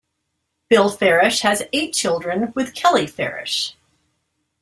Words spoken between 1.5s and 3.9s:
eight children with Kelley Farish.